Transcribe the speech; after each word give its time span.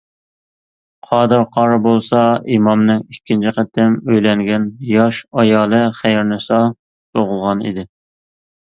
قادىر 1.07 1.43
قارى 1.57 1.77
بولسا 1.83 2.21
ئىمامنىڭ 2.55 3.05
ئىككىنچى 3.13 3.55
قېتىم 3.59 3.99
ئۆيلەنگەن 4.09 4.67
ياش 4.97 5.23
ئايالى 5.31 5.85
خەيرىنىسا 6.03 6.63
تۇغۇلغان 6.79 7.67
ئىدى. 7.71 7.91